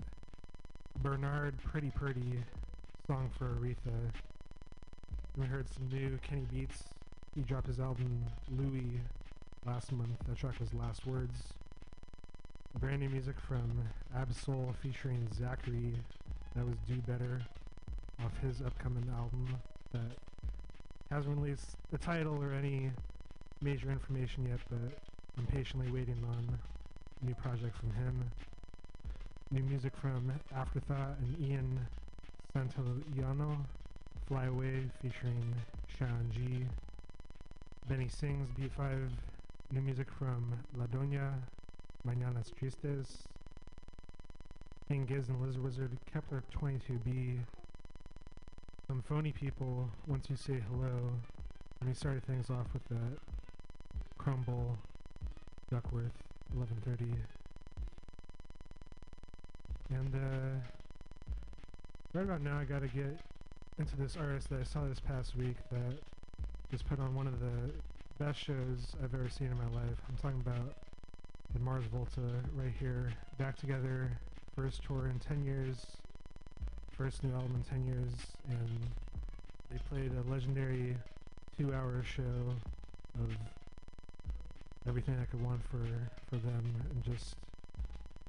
[1.04, 2.40] Bernard Pretty Pretty,
[3.06, 4.10] song for Aretha.
[5.38, 6.86] We heard some new Kenny Beats.
[7.36, 9.00] He dropped his album Louie
[9.64, 10.18] last month.
[10.28, 11.54] That track was Last Words.
[12.80, 13.84] Brand new music from
[14.18, 15.94] Absol featuring Zachary.
[16.58, 17.40] That was Do Better
[18.26, 19.48] off his upcoming album
[19.94, 20.18] that
[21.12, 22.90] hasn't released the title or any
[23.62, 24.98] major information yet, but
[25.38, 26.58] I'm patiently waiting on
[27.22, 28.24] a new project from him.
[29.52, 31.80] New music from Afterthought and Ian
[32.56, 33.64] Santillano,
[34.28, 35.54] Fly Away featuring
[35.96, 36.66] Sean G.
[37.88, 39.12] Benny Sings, B5.
[39.74, 41.34] New music from La Doña,
[42.04, 43.28] Mañanas Tristes.
[44.88, 47.40] King Gizzard Lizard Wizard, Kepler 22b.
[48.88, 51.12] Some phony people, once you say hello.
[51.82, 53.18] And we started things off with that
[54.18, 54.78] Crumble,
[55.70, 56.16] Duckwrth,
[56.54, 57.06] 1130.
[59.90, 60.60] And uh,
[62.14, 63.20] right about now, I gotta get
[63.80, 65.98] into this artist that I saw this past week that
[66.72, 67.74] just put on one of the
[68.24, 69.98] best shows I've ever seen in my life.
[70.08, 70.76] I'm talking about
[71.54, 72.22] the Mars Volta
[72.56, 74.18] right here, back together,
[74.58, 75.86] first tour in 10 years,
[76.98, 78.12] first new album in 10 years,
[78.50, 78.80] and
[79.70, 80.98] they played a legendary
[81.56, 82.24] two-hour show
[83.22, 83.30] of
[84.88, 85.86] everything I could want for
[86.28, 87.36] for them, and just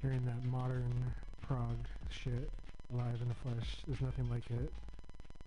[0.03, 0.93] hearing that modern
[1.41, 1.77] prog
[2.11, 2.51] shit
[2.93, 3.79] live in the flesh.
[3.87, 4.71] There's nothing like it.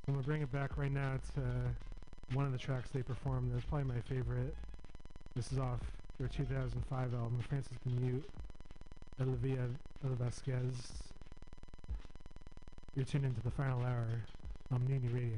[0.08, 3.54] I'm gonna bring it back right now to one of the tracks they performed.
[3.54, 4.56] That's probably my favorite.
[5.36, 5.80] This is off
[6.18, 8.28] their 2005 album, Frances the Mute,
[9.20, 9.68] L'Via
[10.04, 10.74] L'Viaquez.
[12.96, 14.08] You're tuned into the final hour
[14.72, 15.38] on Mutiny Radio.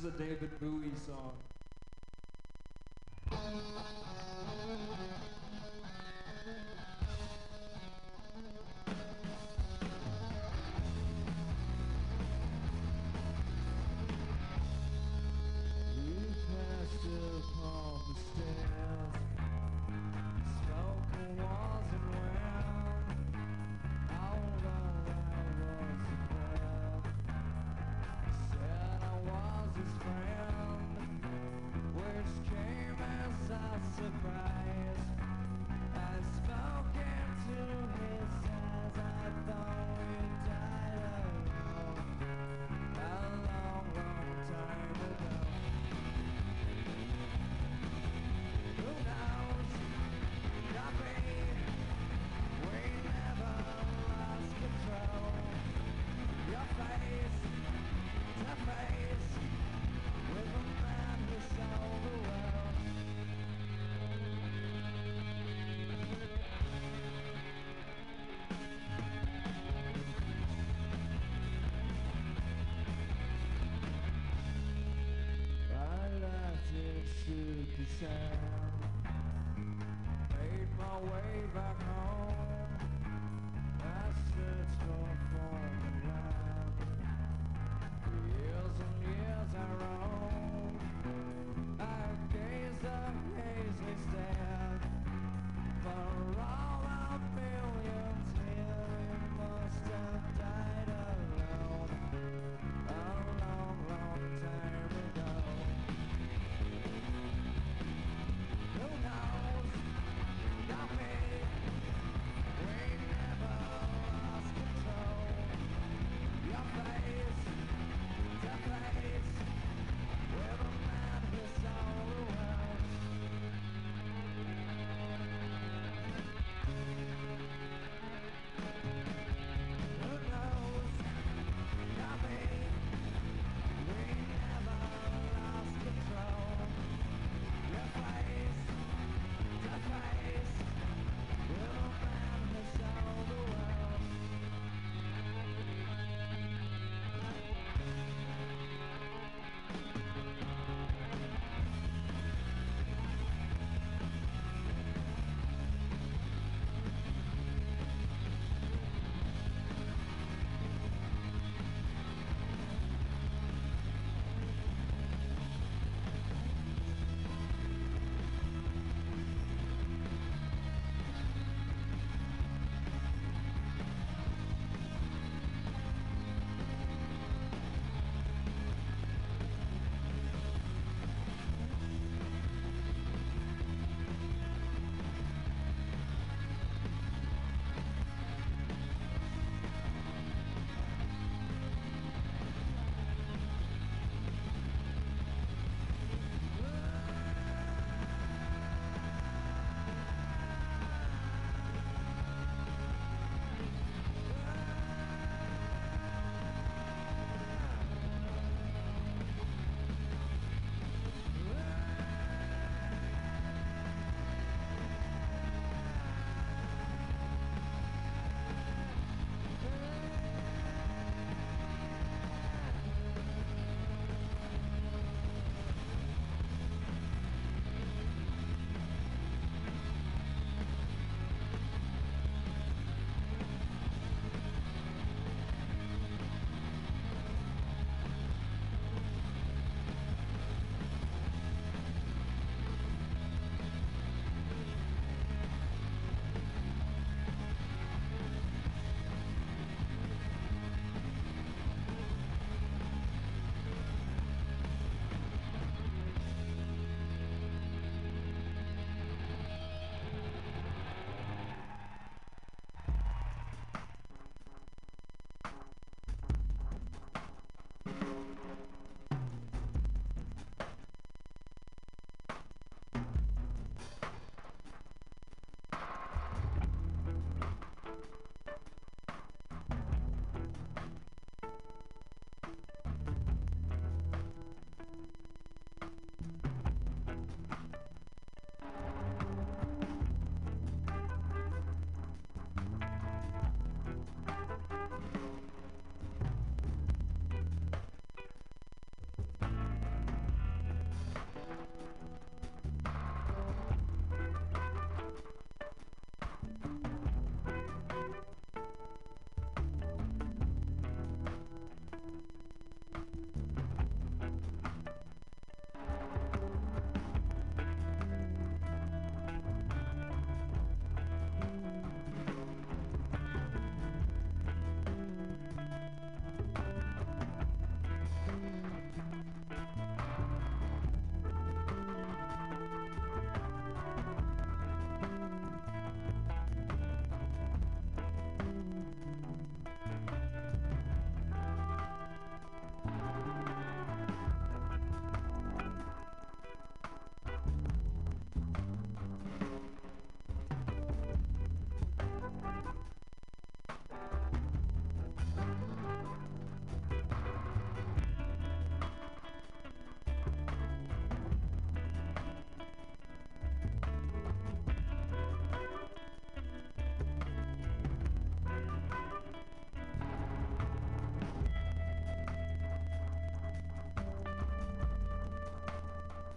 [0.00, 1.49] This is a David Bowie song.